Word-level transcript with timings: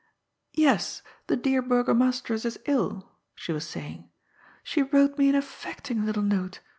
^^ 0.01 0.03
Yes, 0.55 1.03
the 1.27 1.35
dear 1.35 1.61
Burgomasteress 1.61 2.43
is 2.43 2.59
ill,'' 2.65 3.07
she 3.35 3.51
was 3.51 3.67
saying. 3.67 4.09
''She 4.65 4.81
wrote 4.91 5.15
me 5.19 5.29
an 5.29 5.35
affecting 5.35 6.07
little 6.07 6.23
note. 6.25 6.59